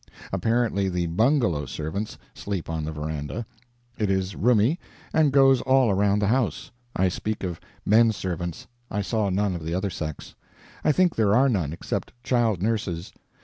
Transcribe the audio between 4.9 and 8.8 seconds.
and goes all around the house. I speak of menservants;